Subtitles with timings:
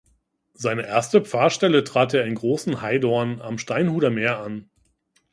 [0.55, 4.67] Seine erste Pfarrstelle trat er in Großenheidorn am Steinhuder Meer an.